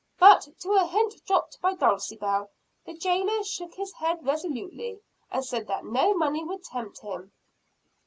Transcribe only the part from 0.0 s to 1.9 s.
"But, to a hint dropped by